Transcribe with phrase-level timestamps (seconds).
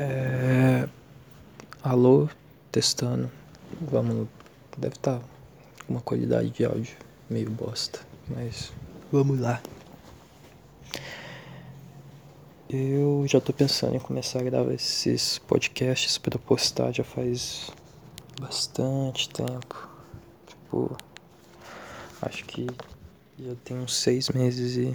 [0.00, 0.88] É...
[1.82, 2.28] Alô,
[2.70, 3.28] testando.
[3.80, 4.28] Vamos.
[4.76, 5.24] Deve estar tá
[5.84, 6.96] com uma qualidade de áudio
[7.28, 7.98] meio bosta,
[8.28, 8.72] mas
[9.10, 9.60] vamos lá.
[12.70, 17.68] Eu já tô pensando em começar a gravar esses podcasts para postar já faz
[18.40, 19.88] bastante tempo.
[20.46, 20.96] Tipo,
[22.22, 22.68] acho que
[23.36, 24.94] já tem uns seis meses e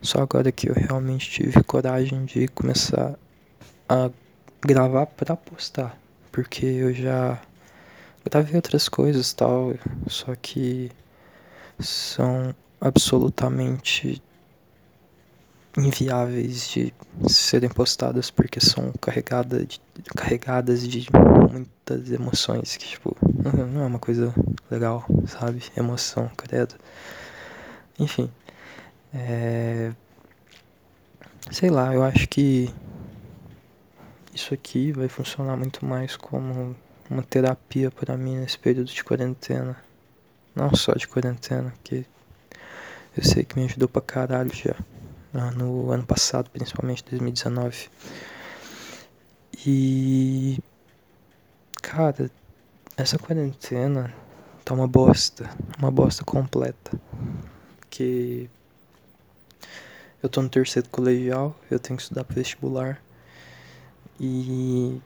[0.00, 3.18] só agora que eu realmente tive coragem de começar
[3.88, 4.10] a
[4.60, 5.96] gravar para postar,
[6.32, 7.40] porque eu já
[8.24, 9.74] gravei outras coisas tal,
[10.08, 10.90] só que
[11.78, 14.22] são absolutamente
[15.76, 16.92] inviáveis de
[17.28, 19.80] serem postadas porque são carregadas de,
[20.16, 21.06] carregadas de
[21.52, 23.14] muitas emoções que tipo
[23.72, 24.34] não é uma coisa
[24.70, 25.62] legal, sabe?
[25.76, 26.74] Emoção, credo.
[27.98, 28.30] Enfim,
[29.14, 29.92] é...
[31.50, 32.70] sei lá, eu acho que
[34.36, 36.76] isso aqui vai funcionar muito mais como
[37.08, 39.74] uma terapia para mim nesse período de quarentena.
[40.54, 42.06] Não só de quarentena, que
[43.16, 44.76] eu sei que me ajudou pra caralho já.
[45.56, 47.88] No ano passado, principalmente 2019.
[49.66, 50.58] E.
[51.82, 52.30] Cara,
[52.94, 54.14] essa quarentena
[54.64, 55.48] tá uma bosta.
[55.78, 57.00] Uma bosta completa.
[57.88, 58.50] Que.
[60.22, 63.00] Eu tô no terceiro colegial, eu tenho que estudar pro vestibular.
[64.18, 65.00] E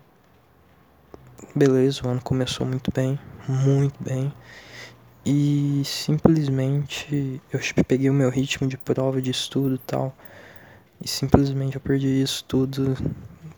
[1.54, 4.32] beleza, o ano começou muito bem, muito bem.
[5.24, 10.14] E simplesmente eu peguei o meu ritmo de prova, de estudo e tal.
[11.02, 12.94] E simplesmente eu perdi isso tudo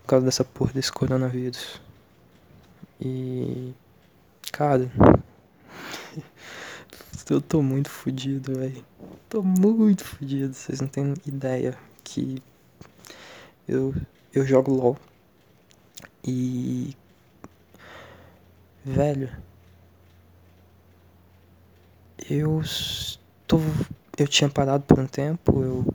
[0.03, 1.81] por causa dessa porra desse coronavírus.
[3.01, 3.75] E.
[4.51, 4.91] Cara.
[7.29, 8.85] eu tô muito fodido, velho.
[9.29, 12.43] Tô muito fodido, vocês não têm ideia que.
[13.69, 13.95] Eu,
[14.35, 14.99] eu jogo LOL
[16.25, 16.97] e.
[18.85, 19.31] Velho.
[22.31, 22.63] Eu.
[23.47, 23.59] Tô,
[24.17, 25.95] eu tinha parado por um tempo, eu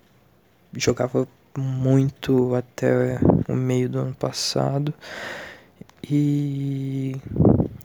[0.73, 1.27] jogava
[1.57, 4.93] muito até o meio do ano passado.
[6.09, 7.15] E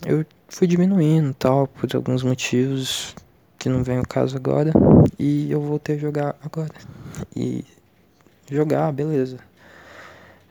[0.05, 3.15] eu fui diminuindo tal, por alguns motivos
[3.59, 4.73] que não vem o caso agora.
[5.19, 6.75] E eu voltei a jogar agora.
[7.35, 7.65] E
[8.51, 9.39] jogar, beleza.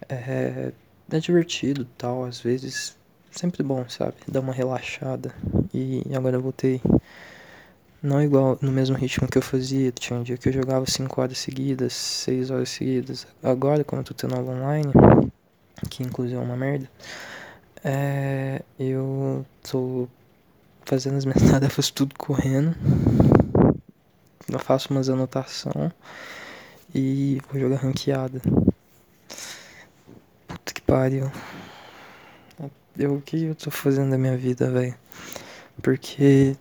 [0.09, 0.71] É,
[1.17, 2.95] é divertido tal, às vezes
[3.31, 4.15] sempre bom, sabe?
[4.27, 5.33] Dar uma relaxada.
[5.73, 6.81] E agora eu voltei
[8.01, 9.91] não igual no mesmo ritmo que eu fazia.
[9.91, 13.27] Tinha um dia que eu jogava 5 horas seguidas, 6 horas seguidas.
[13.41, 14.91] Agora, quando eu tô tendo aula online,
[15.89, 16.89] que inclusive é uma merda,
[17.83, 20.07] é, eu tô
[20.85, 22.75] fazendo as minhas tarefas tudo correndo.
[24.51, 25.91] Eu faço umas anotações
[26.93, 28.41] e vou jogar ranqueada
[30.91, 31.31] pariu.
[32.97, 34.93] Eu, o que eu tô fazendo da minha vida, velho?
[35.81, 36.53] Porque.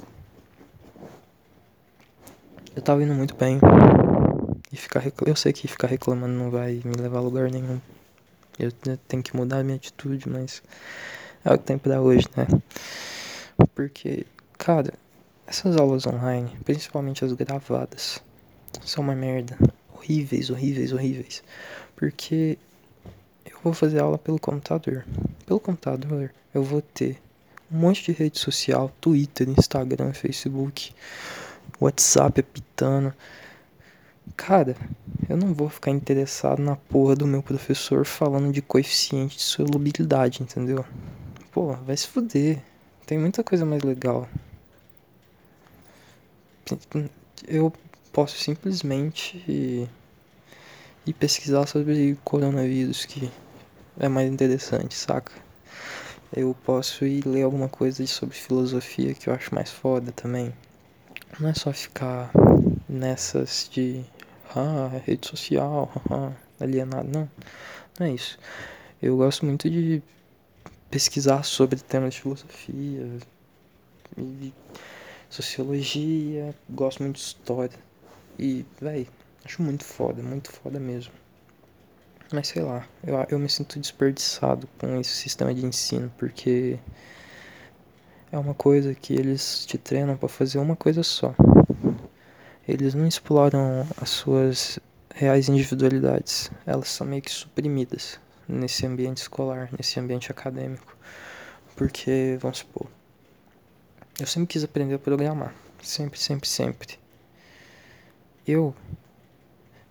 [2.77, 3.59] Eu tava indo muito bem.
[4.73, 7.81] E ficar Eu sei que ficar reclamando não vai me levar a lugar nenhum.
[8.57, 8.71] Eu
[9.09, 10.63] tenho que mudar a minha atitude, mas.
[11.45, 12.47] É o que tem pra hoje, né?
[13.75, 14.25] Porque,
[14.57, 14.95] cara,
[15.45, 18.23] essas aulas online, principalmente as gravadas,
[18.85, 19.59] são uma merda.
[19.93, 21.43] Horríveis, horríveis, horríveis.
[21.97, 22.57] Porque
[23.62, 25.04] vou fazer aula pelo computador.
[25.47, 27.21] Pelo computador, eu vou ter
[27.71, 30.93] um monte de rede social, Twitter, Instagram, Facebook,
[31.81, 33.15] WhatsApp apitando.
[34.37, 34.76] Cara,
[35.28, 40.42] eu não vou ficar interessado na porra do meu professor falando de coeficiente de solubilidade,
[40.42, 40.84] entendeu?
[41.53, 42.62] Pô, vai se fuder.
[43.06, 44.28] Tem muita coisa mais legal.
[47.47, 47.72] Eu
[48.12, 49.88] posso simplesmente
[51.06, 53.31] ir pesquisar sobre coronavírus que
[54.00, 55.31] é mais interessante, saca?
[56.34, 60.55] Eu posso ir ler alguma coisa sobre filosofia que eu acho mais foda também.
[61.38, 62.31] Não é só ficar
[62.89, 64.03] nessas de
[64.56, 67.30] ah, rede social, ah, alienado, não.
[67.98, 68.39] Não é isso.
[69.03, 70.03] Eu gosto muito de
[70.91, 73.19] pesquisar sobre temas de filosofia
[74.16, 74.53] e
[75.28, 77.78] sociologia, gosto muito de história.
[78.39, 79.07] E, véi,
[79.45, 81.20] acho muito foda, muito foda mesmo.
[82.32, 86.78] Mas sei lá, eu, eu me sinto desperdiçado com esse sistema de ensino, porque
[88.30, 91.34] é uma coisa que eles te treinam para fazer uma coisa só.
[92.68, 94.78] Eles não exploram as suas
[95.12, 100.97] reais individualidades, elas são meio que suprimidas nesse ambiente escolar, nesse ambiente acadêmico.
[101.74, 102.86] Porque, vamos supor,
[104.21, 106.97] eu sempre quis aprender a programar, sempre, sempre, sempre.
[108.47, 108.72] Eu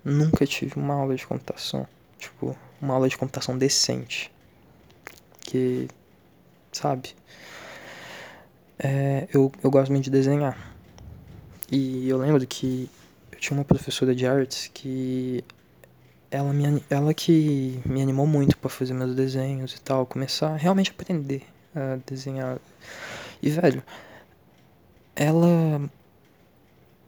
[0.06, 1.86] nunca tive uma aula de computação
[2.20, 4.32] tipo, uma aula de computação decente.
[5.50, 5.88] porque,
[6.72, 7.16] sabe?
[8.78, 10.76] É, eu, eu gosto muito de desenhar.
[11.72, 12.90] E eu lembro que
[13.32, 15.44] eu tinha uma professora de artes que
[16.32, 20.58] ela, me, ela que me animou muito para fazer meus desenhos e tal, começar a
[20.58, 21.44] realmente aprender
[21.76, 22.60] a desenhar.
[23.42, 23.84] E, velho,
[25.16, 25.90] ela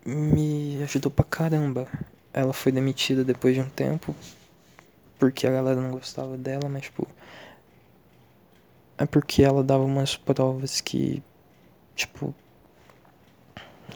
[0.06, 1.88] me ajudou pra caramba.
[2.34, 4.16] Ela foi demitida depois de um tempo
[5.22, 7.08] porque a galera não gostava dela, mas, tipo.
[8.98, 11.22] É porque ela dava umas provas que,
[11.96, 12.34] tipo,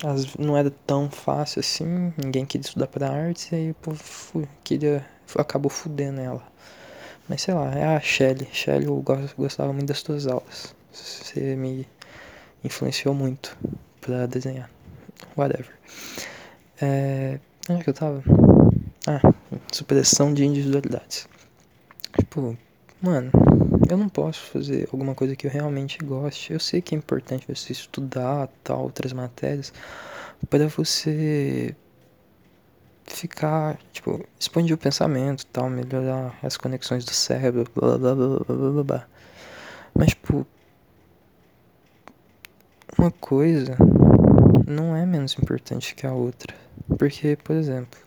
[0.04, 4.48] as, não era tão fácil assim, ninguém queria estudar para artes, e aí o povo
[4.63, 5.06] queria,
[5.38, 6.44] acabou fudendo ela.
[7.28, 8.48] Mas sei lá, é a Shelly.
[8.51, 9.04] Shelly, eu
[9.38, 10.75] gostava muito das tuas aulas.
[10.92, 11.88] Você me
[12.63, 13.57] influenciou muito
[14.00, 14.69] pra desenhar.
[15.36, 15.74] Whatever.
[16.80, 17.39] É.
[17.68, 18.24] Onde é que eu tava?
[19.07, 19.22] Ah,
[19.72, 21.28] supressão de individualidades.
[22.18, 22.57] Tipo,
[23.00, 23.31] mano,
[23.88, 26.54] eu não posso fazer alguma coisa que eu realmente goste.
[26.54, 29.72] Eu sei que é importante você estudar tal outras matérias
[30.50, 31.75] para você
[33.06, 38.72] ficar, tipo, expandir o pensamento, tal, melhorar as conexões do cérebro, blá blá blá blá
[38.72, 39.07] blá blá.
[39.94, 40.48] Mas tipo,
[42.98, 43.78] uma coisa
[44.68, 46.56] não é menos importante que a outra.
[46.98, 48.00] Porque, por exemplo,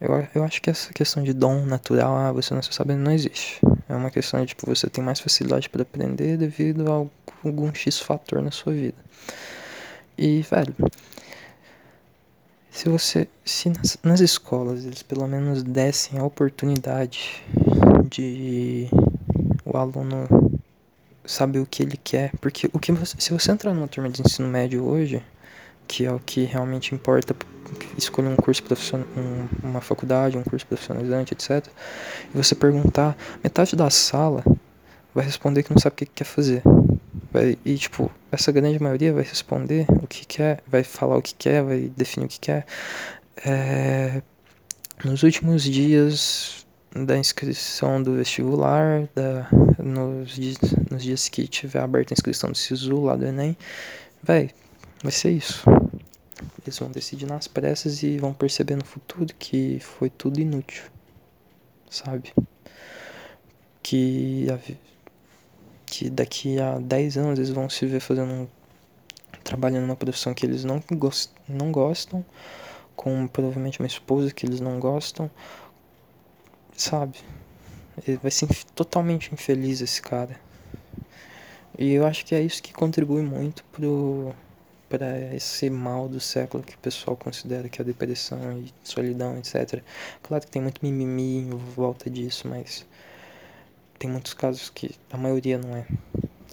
[0.00, 3.60] eu, eu acho que essa questão de dom natural, ah, você não sabendo, não existe.
[3.88, 7.06] É uma questão de, tipo, você tem mais facilidade para aprender devido a
[7.44, 8.96] algum X fator na sua vida.
[10.18, 10.74] E, velho,
[12.70, 17.42] se você, se nas, nas escolas eles pelo menos dessem a oportunidade
[18.10, 18.88] de
[19.64, 20.60] o aluno
[21.24, 24.20] saber o que ele quer, porque o que você, se você entrar numa turma de
[24.20, 25.22] ensino médio hoje,
[25.86, 27.34] que é o que realmente importa
[27.96, 31.66] escolher um curso profissional, um, uma faculdade, um curso profissionalizante, etc.
[32.34, 34.44] E você perguntar, metade da sala
[35.14, 36.62] vai responder que não sabe o que quer fazer.
[37.32, 41.34] Vai, e, tipo, essa grande maioria vai responder o que quer, vai falar o que
[41.34, 42.66] quer, vai definir o que quer.
[43.44, 44.22] É,
[45.04, 49.48] nos últimos dias da inscrição do vestibular, da,
[49.78, 50.56] nos, dias,
[50.90, 53.56] nos dias que tiver aberta a inscrição do SISU lá do Enem,
[54.22, 54.50] vai,
[55.02, 55.64] vai ser isso.
[56.62, 60.84] Eles vão decidir nas pressas e vão perceber no futuro que foi tudo inútil,
[61.88, 62.32] sabe?
[63.82, 64.46] Que,
[65.86, 68.48] que daqui a 10 anos eles vão se ver fazendo um,
[69.44, 72.24] trabalhando numa profissão que eles não, gost, não gostam,
[72.96, 75.30] com provavelmente uma esposa que eles não gostam,
[76.76, 77.18] sabe?
[78.06, 80.38] Ele vai ser totalmente infeliz esse cara.
[81.78, 84.34] E eu acho que é isso que contribui muito pro
[84.88, 89.36] para esse mal do século que o pessoal considera que é a depressão e solidão,
[89.38, 89.82] etc.
[90.22, 92.86] Claro que tem muito mimimi em volta disso, mas
[93.98, 95.86] tem muitos casos que a maioria não é,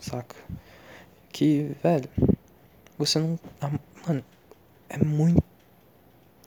[0.01, 0.35] saca?
[1.31, 2.09] Que, velho,
[2.97, 3.39] você não.
[4.07, 4.23] Mano,
[4.89, 5.43] é muito.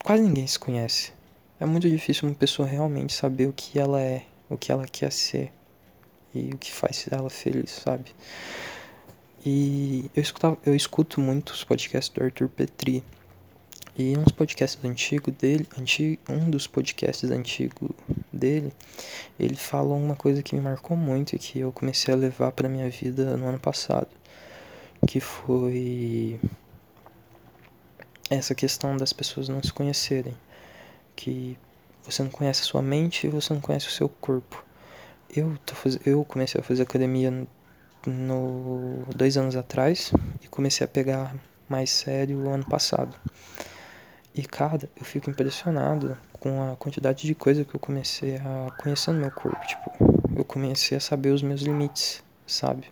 [0.05, 1.13] Quase ninguém se conhece.
[1.59, 5.11] É muito difícil uma pessoa realmente saber o que ela é, o que ela quer
[5.11, 5.53] ser
[6.35, 8.15] e o que faz ela feliz, sabe?
[9.49, 13.05] E eu, escutava, eu escuto muitos podcasts do Arthur Petri.
[13.97, 17.91] E uns podcasts antigos dele, antigo, um dos podcasts antigos
[18.33, 18.73] dele,
[19.39, 22.69] ele fala uma coisa que me marcou muito e que eu comecei a levar para
[22.69, 24.09] minha vida no ano passado,
[25.07, 26.41] que foi
[28.29, 30.37] essa questão das pessoas não se conhecerem,
[31.15, 31.57] que
[32.03, 34.63] você não conhece a sua mente e você não conhece o seu corpo.
[35.35, 35.99] Eu, tô faz...
[36.05, 37.47] eu comecei a fazer academia
[38.07, 40.13] no dois anos atrás
[40.43, 41.35] e comecei a pegar
[41.69, 43.17] mais sério ano passado.
[44.35, 49.13] E cara, eu fico impressionado com a quantidade de coisa que eu comecei a conhecer
[49.13, 49.91] no meu corpo, tipo,
[50.37, 52.85] eu comecei a saber os meus limites, sabe?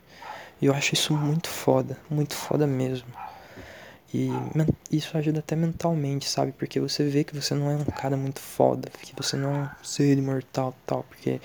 [0.60, 3.08] E eu acho isso muito foda, muito foda mesmo.
[4.12, 4.30] E
[4.90, 6.52] isso ajuda até mentalmente, sabe?
[6.52, 9.58] Porque você vê que você não é um cara muito foda, que você não é
[9.64, 11.40] um ser imortal tal, porque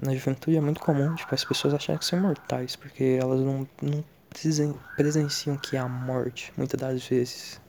[0.00, 3.66] na juventude é muito comum, tipo, as pessoas acharem que são imortais, porque elas não,
[3.82, 4.04] não
[4.94, 7.60] presenciam, que é a morte, muitas das vezes.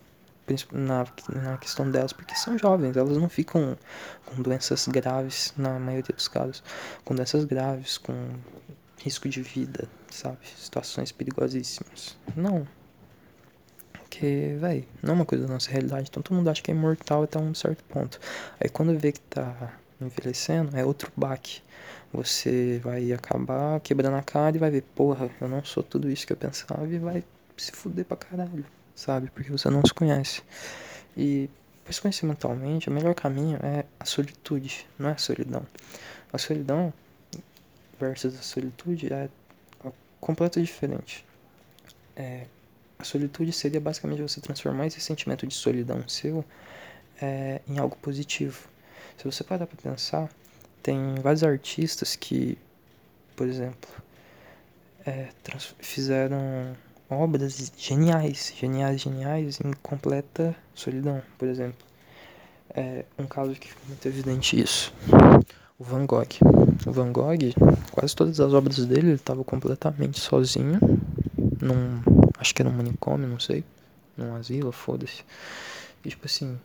[0.72, 1.06] Na,
[1.44, 3.78] na questão delas, porque são jovens, elas não ficam
[4.26, 6.64] com doenças graves, na maioria dos casos,
[7.04, 8.14] com doenças graves, com
[8.98, 10.38] risco de vida, sabe?
[10.56, 12.18] Situações perigosíssimas.
[12.34, 12.66] Não.
[13.92, 16.08] Porque, velho, não é uma coisa da nossa realidade.
[16.10, 18.18] Então todo mundo acha que é imortal até um certo ponto.
[18.58, 21.62] Aí quando vê que tá envelhecendo, é outro baque
[22.12, 26.26] você vai acabar quebrando a cara e vai ver, porra, eu não sou tudo isso
[26.26, 27.24] que eu pensava e vai
[27.58, 29.30] se fuder pra caralho, sabe?
[29.32, 30.42] Porque você não se conhece.
[31.16, 31.50] E
[31.84, 35.66] para se conhecer mentalmente, o melhor caminho é a solitude, não é a solidão.
[36.32, 36.94] A solidão
[38.00, 39.30] versus a solitude é
[40.20, 41.26] completo diferente.
[42.16, 42.46] É,
[42.98, 46.44] a solitude seria basicamente você transformar esse sentimento de solidão seu
[47.22, 48.68] é, em algo positivo.
[49.18, 50.30] Se você parar para pensar,
[50.84, 52.58] tem vários artistas que,
[53.36, 53.90] por exemplo,
[55.06, 55.30] é,
[55.80, 56.76] fizeram
[57.10, 61.86] obras geniais, geniais, geniais em completa solidão, por exemplo.
[62.76, 64.94] É um caso que fica muito evidente isso.
[65.80, 66.28] O Van Gogh.
[66.86, 67.54] O Van Gogh,
[67.92, 70.80] quase todas as obras dele, ele estava completamente sozinho,
[71.60, 72.02] num,
[72.38, 73.64] acho que era um manicômio, não sei,
[74.16, 75.24] num asilo, foda-se.
[76.06, 76.60] E tipo assim,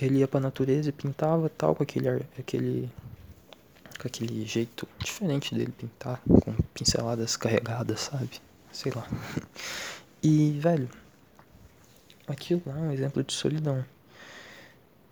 [0.00, 2.08] ele ia pra natureza e pintava tal com aquele,
[2.38, 2.90] aquele
[4.00, 8.40] com aquele jeito diferente dele pintar, com pinceladas carregadas, sabe?
[8.72, 9.06] Sei lá.
[10.24, 10.88] E, velho,
[12.28, 13.84] aquilo lá é um exemplo de solidão.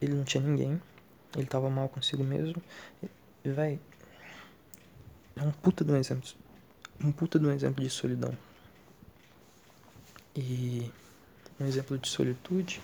[0.01, 0.81] Ele não tinha ninguém,
[1.37, 2.63] ele tava mal consigo mesmo.
[3.45, 3.81] E, velho,
[5.35, 6.29] é um puta de um exemplo.
[7.03, 8.33] Um puta de um exemplo de solidão.
[10.37, 10.89] E
[11.59, 12.81] um exemplo de solitude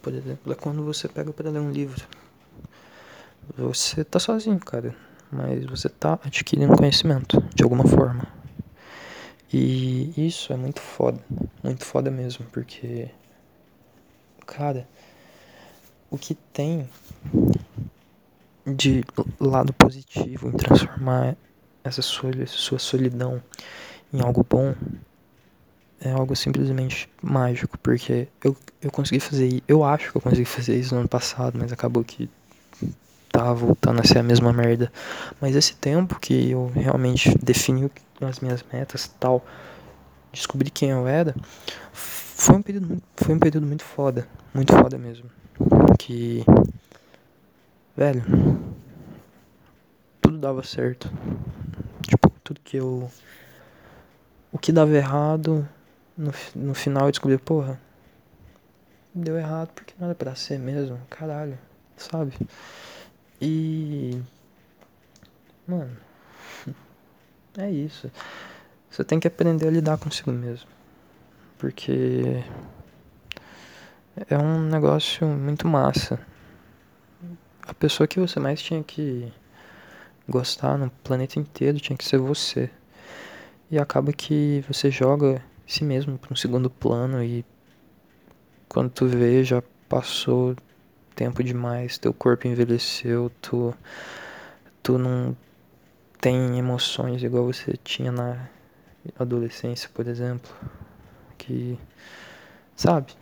[0.00, 2.06] por exemplo, é quando você pega para ler um livro.
[3.56, 4.94] Você tá sozinho, cara,
[5.30, 8.26] mas você tá adquirindo conhecimento de alguma forma.
[9.52, 11.18] E isso é muito foda,
[11.62, 13.10] muito foda mesmo, porque,
[14.46, 14.86] cara,
[16.08, 16.88] o que tem
[18.64, 19.02] de
[19.40, 21.36] lado positivo em transformar
[21.82, 23.42] essa sua, sua solidão
[24.12, 24.74] em algo bom
[26.00, 30.76] é algo simplesmente mágico, porque eu, eu consegui fazer, eu acho que eu consegui fazer
[30.76, 32.28] isso no ano passado, mas acabou que
[33.30, 34.90] tá voltando a ser a mesma merda.
[35.40, 37.90] Mas esse tempo que eu realmente defini
[38.20, 39.44] as minhas metas tal,
[40.32, 41.34] descobri quem eu era,
[41.92, 44.26] foi um período, foi um período muito foda.
[44.52, 45.30] Muito foda mesmo.
[45.98, 46.44] Que.
[47.96, 48.24] Velho.
[50.20, 51.10] Tudo dava certo.
[52.06, 53.10] Tipo, tudo que eu.
[54.52, 55.68] O que dava errado,
[56.20, 57.80] no, no final eu descobri, porra.
[59.14, 61.00] Deu errado porque não era pra ser mesmo.
[61.08, 61.58] Caralho.
[61.96, 62.34] Sabe?
[63.40, 64.20] E.
[65.66, 65.96] Mano.
[67.58, 68.08] É isso.
[68.88, 70.68] Você tem que aprender a lidar consigo mesmo.
[71.58, 72.44] Porque.
[74.28, 76.20] É um negócio muito massa.
[77.62, 79.32] A pessoa que você mais tinha que
[80.28, 82.70] gostar no planeta inteiro tinha que ser você.
[83.68, 87.44] E acaba que você joga si mesmo para um segundo plano e
[88.68, 90.56] quando tu vê já passou
[91.14, 93.72] tempo demais, teu corpo envelheceu, tu,
[94.82, 95.36] tu não
[96.20, 98.48] tem emoções igual você tinha na
[99.16, 100.52] adolescência, por exemplo.
[101.38, 101.78] Que,
[102.74, 103.12] sabe?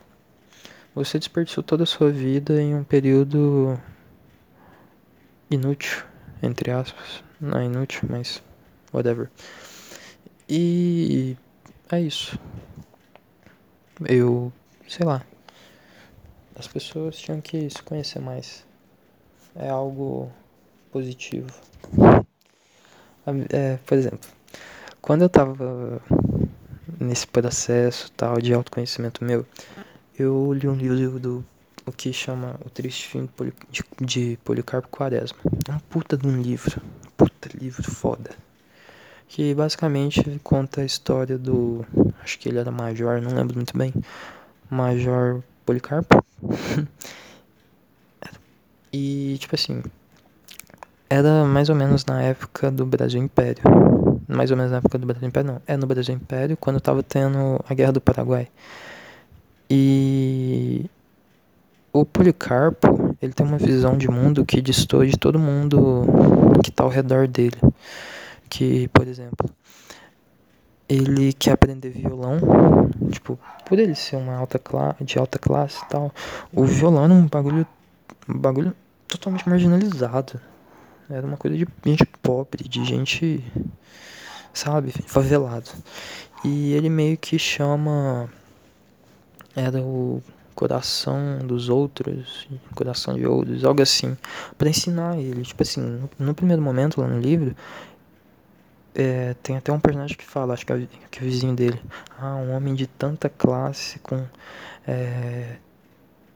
[0.94, 3.78] Você desperdiçou toda a sua vida em um período
[5.50, 6.02] inútil,
[6.42, 7.22] entre aspas.
[7.38, 8.42] Não é inútil, mas
[8.92, 9.30] whatever.
[10.48, 11.36] E
[11.90, 12.38] é isso.
[14.06, 14.52] Eu,
[14.88, 15.24] sei lá,
[16.54, 18.64] as pessoas tinham que se conhecer mais.
[19.54, 20.30] É algo
[20.90, 21.50] positivo.
[23.50, 24.28] É, por exemplo,
[25.02, 26.00] quando eu tava
[27.00, 29.46] nesse processo tal de autoconhecimento meu,
[30.18, 31.44] eu li um livro do
[31.86, 33.28] o que chama O Triste Fim
[34.00, 35.38] de, Policarpo Quaresma.
[35.68, 36.80] É um puta de um livro.
[37.16, 38.30] Puta livro foda.
[39.38, 41.86] Que basicamente conta a história do.
[42.24, 43.94] Acho que ele era major, não lembro muito bem.
[44.68, 46.24] Major Policarpo.
[48.92, 49.80] e, tipo assim,
[51.08, 53.62] era mais ou menos na época do Brasil Império.
[54.26, 55.62] Mais ou menos na época do Brasil Império, não.
[55.68, 58.48] É no Brasil Império, quando tava tendo a Guerra do Paraguai.
[59.70, 60.90] E
[61.92, 66.02] o Policarpo, ele tem uma visão de mundo que destoa de todo mundo
[66.64, 67.56] que tá ao redor dele.
[68.48, 69.48] Que, por exemplo,
[70.88, 72.38] ele quer aprender violão,
[73.10, 76.12] tipo, por ele ser uma alta classe, de alta classe e tal,
[76.52, 77.66] o violão era um bagulho,
[78.28, 78.74] um bagulho
[79.06, 80.40] totalmente marginalizado.
[81.10, 83.44] Era uma coisa de gente pobre, de gente,
[84.52, 85.70] sabe, favelado.
[86.44, 88.28] E ele meio que chama
[89.56, 90.22] era o
[90.54, 94.16] coração dos outros, coração de outros, algo assim,
[94.56, 95.42] para ensinar ele.
[95.42, 97.54] Tipo assim, no, no primeiro momento lá no livro,
[98.98, 101.80] é, tem até um personagem que fala, acho que é, que é o vizinho dele.
[102.18, 104.26] Ah, um homem de tanta classe com.
[104.84, 105.54] É,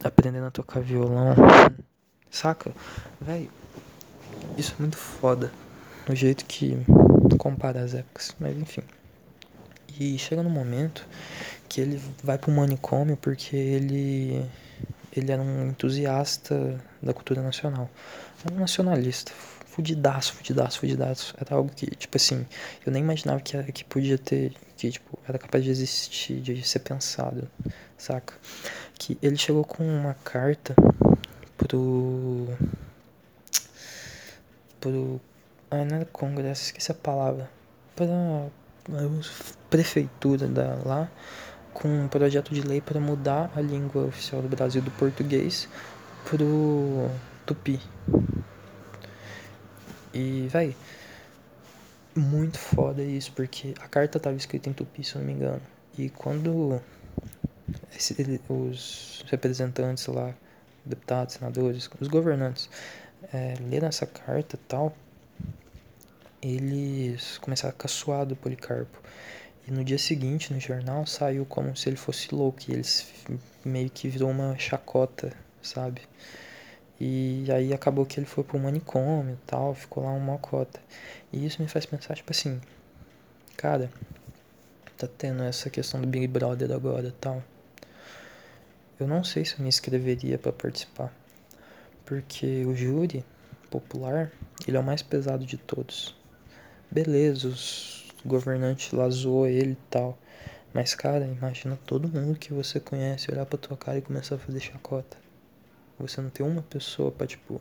[0.04, 1.34] aprendendo a tocar violão.
[2.30, 2.70] Saca?
[3.20, 3.50] Véi,
[4.56, 5.50] isso é muito foda.
[6.08, 6.78] O jeito que
[7.36, 8.32] compara as épocas.
[8.38, 8.82] Mas enfim.
[9.98, 11.04] E chega no momento
[11.68, 14.48] que ele vai pro manicômio porque ele.
[15.14, 17.90] Ele era um entusiasta da cultura nacional.
[18.50, 19.32] Um nacionalista,
[19.72, 21.34] fudidaço, fudidaço, fudidaço.
[21.38, 22.46] Era algo que, tipo assim,
[22.84, 26.62] eu nem imaginava que, era, que podia ter, que, tipo, era capaz de existir, de
[26.62, 27.50] ser pensado,
[27.96, 28.34] saca?
[28.98, 30.74] Que ele chegou com uma carta
[31.56, 32.48] pro.
[34.78, 35.20] pro.
[35.70, 37.50] Ah, não era Congresso, esqueci a palavra.
[37.96, 38.06] Pra
[39.70, 41.10] prefeitura da, lá
[41.72, 45.68] com um projeto de lei para mudar a língua oficial do Brasil do português
[46.28, 47.08] pro
[47.46, 47.80] tupi.
[50.14, 50.76] E, véi,
[52.14, 55.62] muito foda isso, porque a carta tava escrita em tupi, se eu não me engano.
[55.96, 56.80] E quando
[57.94, 60.34] esse, os representantes lá,
[60.84, 62.68] deputados, senadores, os governantes,
[63.32, 64.94] é, leram essa carta e tal,
[66.42, 69.00] eles começaram a caçoar do Policarpo.
[69.66, 72.60] E no dia seguinte, no jornal, saiu como se ele fosse louco.
[72.68, 73.06] E eles
[73.64, 76.02] meio que virou uma chacota, sabe?
[77.04, 80.78] E aí acabou que ele foi pro manicômio e tal, ficou lá uma mocota.
[81.32, 82.60] E isso me faz pensar, tipo assim,
[83.56, 83.90] cara,
[84.96, 87.42] tá tendo essa questão do Big Brother agora e tal.
[89.00, 91.12] Eu não sei se eu me inscreveria para participar.
[92.06, 93.24] Porque o júri
[93.68, 94.30] popular,
[94.68, 96.14] ele é o mais pesado de todos.
[96.88, 99.08] Beleza, os governantes lá
[99.48, 100.16] ele e tal.
[100.72, 104.38] Mas, cara, imagina todo mundo que você conhece olhar pra tua cara e começar a
[104.38, 105.31] fazer chacota.
[106.02, 107.60] Você não tem uma pessoa pra, tipo,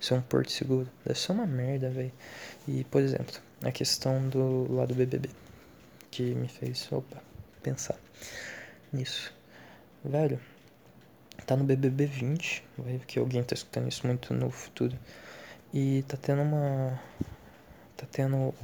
[0.00, 0.88] ser um porto seguro.
[1.04, 2.12] Deve ser uma merda, velho.
[2.66, 5.30] E, por exemplo, a questão do lado do BBB.
[6.10, 7.22] Que me fez, opa,
[7.62, 7.96] pensar
[8.92, 9.32] nisso.
[10.04, 10.40] Velho,
[11.46, 12.64] tá no BBB 20.
[12.78, 14.96] Vai que alguém tá escutando isso muito no futuro.
[15.72, 16.98] E tá tendo uma.
[17.96, 18.54] Tá tendo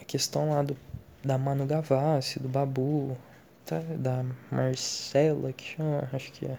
[0.00, 0.76] a questão lá do,
[1.24, 3.16] da Manu Gavassi, do Babu,
[3.64, 6.58] tá, da Marcela, que chama, acho que é.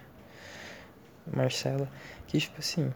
[1.25, 1.87] Marcela,
[2.27, 2.93] que tipo assim,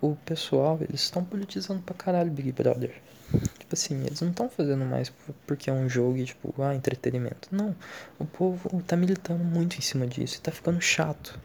[0.00, 2.94] o pessoal, eles estão politizando pra caralho Big Brother.
[3.58, 5.12] Tipo assim, eles não estão fazendo mais
[5.46, 7.48] porque é um jogo e tipo, ah, entretenimento.
[7.50, 7.74] Não,
[8.18, 11.38] o povo tá militando muito em cima disso e tá ficando chato.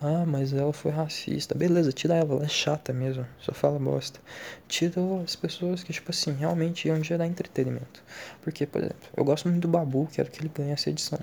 [0.00, 1.54] Ah, mas ela foi racista.
[1.54, 4.18] Beleza, tira ela, ela é chata mesmo, só fala bosta.
[4.66, 8.02] Tira as pessoas que, tipo assim, realmente iam gerar entretenimento.
[8.42, 11.20] Porque, por exemplo, eu gosto muito do Babu, quero que ele ganhe essa edição.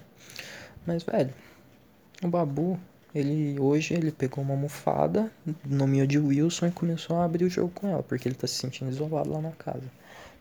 [0.85, 1.33] Mas, velho,
[2.23, 2.79] o Babu,
[3.13, 5.31] ele hoje ele pegou uma almofada,
[5.65, 8.55] nomeou de Wilson e começou a abrir o jogo com ela, porque ele tá se
[8.55, 9.83] sentindo isolado lá na casa.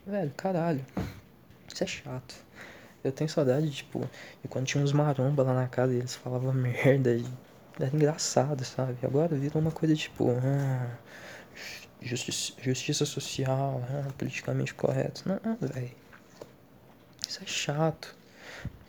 [0.07, 0.85] Velho, caralho.
[1.73, 2.35] Isso é chato.
[3.03, 4.09] Eu tenho saudade, tipo,
[4.45, 7.15] e quando tinha uns maromba lá na casa e eles falavam merda.
[7.15, 7.25] E
[7.81, 8.99] era engraçado, sabe?
[9.03, 10.31] Agora virou uma coisa tipo.
[10.31, 10.97] Ah,
[12.03, 15.23] justiça, justiça social, ah, politicamente correto.
[15.27, 15.91] Não, velho.
[17.29, 18.17] Isso é chato.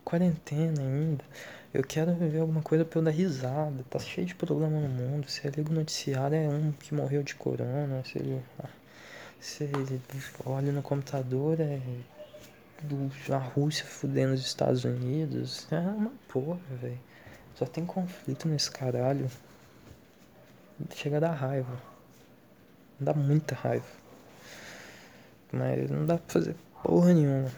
[0.09, 1.23] Quarentena ainda.
[1.71, 3.85] Eu quero ver alguma coisa pra eu dar risada.
[3.91, 5.29] Tá cheio de problema no mundo.
[5.29, 8.03] Se liga o noticiário é um que morreu de corona.
[8.03, 8.41] Se ele,
[9.39, 10.01] se ele
[10.43, 11.79] olha no computador é
[12.81, 15.67] do, a Rússia fudendo os Estados Unidos.
[15.71, 16.99] É uma porra, velho.
[17.53, 19.29] Só tem conflito nesse caralho.
[20.95, 21.79] Chega a dar raiva.
[22.99, 23.85] Dá muita raiva.
[25.51, 27.51] Mas não dá pra fazer porra nenhuma.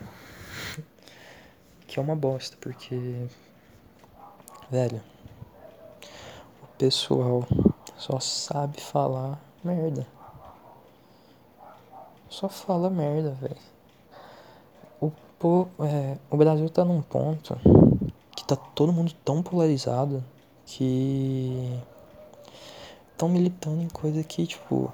[1.92, 3.28] Que é uma bosta, porque.
[4.70, 5.02] Velho.
[6.64, 7.46] O pessoal
[7.98, 10.08] só sabe falar merda.
[12.30, 13.58] Só fala merda, velho.
[15.02, 15.12] O,
[15.84, 17.58] é, o Brasil tá num ponto
[18.56, 20.24] tá todo mundo tão polarizado
[20.66, 21.78] que
[23.12, 24.94] estão militando em coisa que, tipo,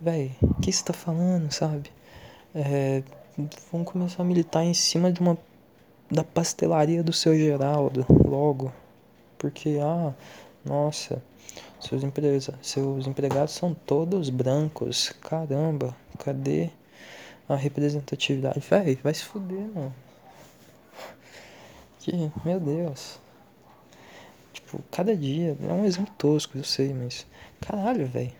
[0.00, 1.90] véi, o que você tá falando, sabe?
[2.54, 3.02] É,
[3.72, 5.36] vamos começar a militar em cima de uma
[6.10, 8.72] da pastelaria do seu Geraldo, logo.
[9.36, 10.14] Porque, ah,
[10.64, 11.22] nossa,
[11.80, 15.12] seus, empresa, seus empregados são todos brancos.
[15.20, 16.70] Caramba, cadê
[17.48, 18.60] a representatividade?
[18.60, 19.94] Véi, vai se fuder, mano.
[21.98, 23.18] Que, meu Deus.
[24.52, 25.56] Tipo, cada dia.
[25.60, 27.26] É um exemplo tosco, eu sei, mas.
[27.60, 28.32] Caralho, velho.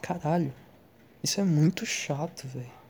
[0.00, 0.52] Caralho.
[1.22, 2.85] Isso é muito chato, velho.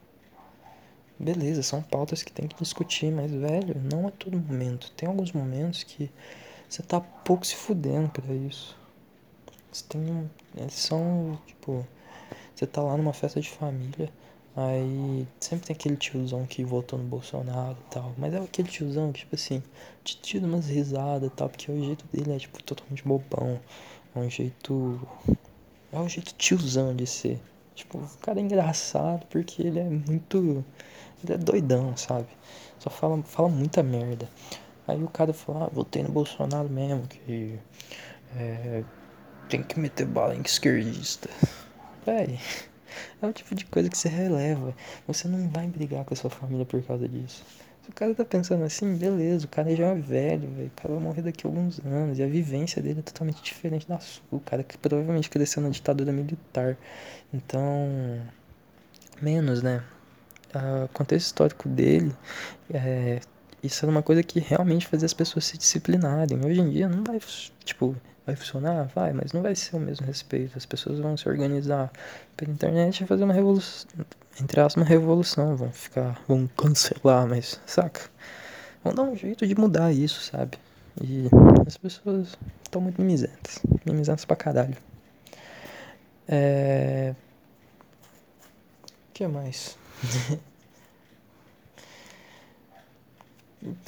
[1.18, 4.90] Beleza, são pautas que tem que discutir, mas, velho, não é todo momento.
[4.92, 6.10] Tem alguns momentos que
[6.68, 8.76] você tá pouco se fudendo pra isso.
[9.72, 10.30] Você tem.
[10.56, 11.86] Eles são, tipo.
[12.54, 14.10] Você tá lá numa festa de família.
[14.56, 18.14] Aí sempre tem aquele tiozão que votou no Bolsonaro e tal.
[18.16, 19.62] Mas é aquele tiozão que, tipo assim,
[20.02, 23.60] te tira umas risadas e tal, porque o jeito dele é, tipo, totalmente bobão.
[24.14, 25.00] É um jeito.
[25.92, 27.40] É um jeito tiozão de ser.
[27.74, 30.64] Tipo, o cara é engraçado porque ele é muito.
[31.24, 32.28] Ele é doidão, sabe?
[32.78, 34.28] Só fala, fala muita merda.
[34.86, 37.58] Aí o cara fala, ah, votei no Bolsonaro mesmo, que.
[38.36, 38.84] É,
[39.48, 41.28] tem que meter bala em esquerdista.
[42.04, 42.38] véi,
[43.20, 44.74] é o tipo de coisa que você releva.
[45.06, 47.44] Você não vai brigar com a sua família por causa disso.
[47.82, 50.66] Se o cara tá pensando assim, beleza, o cara já é velho, velho.
[50.66, 52.18] O cara vai morrer daqui a alguns anos.
[52.18, 54.24] E a vivência dele é totalmente diferente da sua.
[54.30, 56.76] O cara que provavelmente cresceu na ditadura militar.
[57.32, 58.20] Então.
[59.22, 59.82] Menos, né?
[60.54, 62.14] O contexto histórico dele
[62.72, 63.20] é,
[63.62, 66.38] isso era uma coisa que realmente fazia as pessoas se disciplinarem.
[66.44, 67.18] Hoje em dia não vai,
[67.64, 68.84] tipo, vai funcionar?
[68.94, 70.56] Vai, mas não vai ser o mesmo respeito.
[70.56, 71.90] As pessoas vão se organizar
[72.36, 73.88] pela internet e fazer uma revolução,
[74.40, 75.56] entre aspas, uma revolução.
[75.56, 78.02] Vão ficar, vão cancelar, mas, saca?
[78.84, 80.58] Vão dar um jeito de mudar isso, sabe?
[81.02, 81.28] E
[81.66, 83.60] as pessoas estão muito mimizentas.
[83.84, 84.76] Mimizentas pra caralho.
[86.28, 87.14] É...
[89.08, 89.76] O que mais?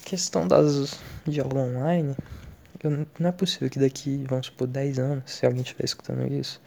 [0.05, 2.17] questão das de aula online,
[2.83, 6.61] eu, não é possível que daqui, vamos supor, 10 anos, se alguém estiver escutando isso,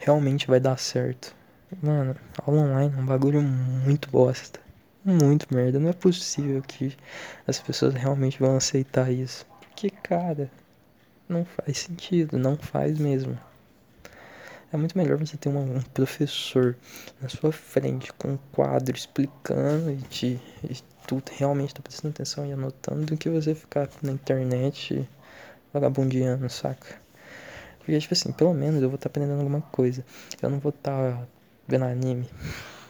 [0.00, 1.34] realmente vai dar certo.
[1.82, 4.60] Mano, aula online é um bagulho muito bosta.
[5.04, 5.78] Muito merda.
[5.78, 6.96] Não é possível que
[7.46, 9.44] as pessoas realmente vão aceitar isso.
[9.60, 10.50] Porque, cara,
[11.28, 12.38] não faz sentido.
[12.38, 13.38] Não faz mesmo.
[14.72, 16.76] É muito melhor você ter um professor
[17.20, 20.76] na sua frente com um quadro explicando e te, e
[21.06, 25.08] tu realmente tá prestando atenção e anotando do que você ficar na internet
[25.72, 27.00] vagabundeando, saca?
[27.78, 30.04] Porque, tipo assim, pelo menos eu vou estar tá aprendendo alguma coisa.
[30.42, 31.26] Eu não vou estar tá
[31.68, 32.28] vendo anime.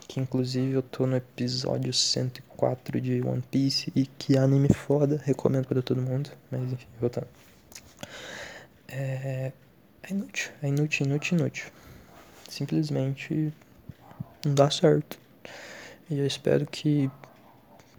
[0.09, 5.67] Que inclusive eu tô no episódio 104 de One Piece e que anime foda, recomendo
[5.67, 6.31] para todo mundo.
[6.51, 7.29] Mas enfim, voltando.
[8.89, 9.53] É,
[10.09, 11.67] é inútil, é inútil, inútil, inútil.
[12.49, 13.53] Simplesmente
[14.45, 15.19] não dá certo.
[16.09, 17.11] E eu espero que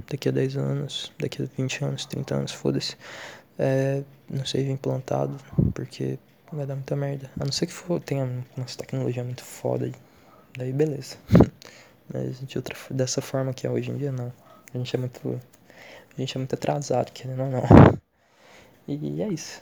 [0.09, 2.95] daqui a 10 anos, daqui a 20 anos, 30 anos, foda-se,
[3.59, 5.35] é, não seja implantado,
[5.73, 6.17] porque
[6.51, 7.29] vai dar muita merda.
[7.37, 8.23] A não ser que for, tenha
[8.55, 9.91] uma tecnologia muito foda,
[10.57, 11.17] daí beleza.
[12.13, 14.31] Mas de outra, dessa forma que é hoje em dia, não.
[14.73, 15.41] A gente é muito.
[16.15, 17.63] A gente é muito atrasado, querendo ou não.
[18.89, 19.61] E é isso.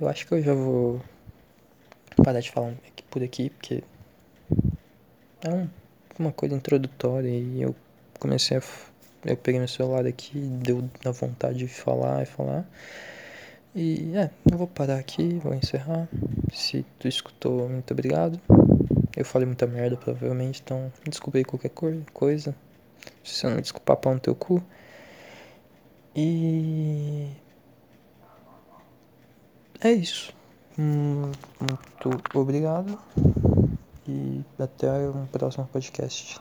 [0.00, 1.00] Eu acho que eu já vou
[2.22, 2.72] parar de falar
[3.10, 3.82] por aqui, porque
[5.42, 5.68] é um,
[6.18, 7.74] uma coisa introdutória e eu
[8.20, 8.62] comecei a.
[9.24, 12.64] Eu peguei meu celular aqui, deu na vontade de falar e falar.
[13.74, 16.08] E é, eu vou parar aqui, vou encerrar.
[16.52, 18.40] Se tu escutou, muito obrigado.
[19.16, 21.70] Eu falei muita merda, provavelmente, então desculpa aí qualquer
[22.12, 22.54] coisa.
[23.24, 24.62] Se você não me desculpar, pau no teu cu.
[26.14, 27.28] E.
[29.80, 30.32] É isso.
[30.76, 32.98] Muito obrigado.
[34.08, 36.38] E até um próximo podcast.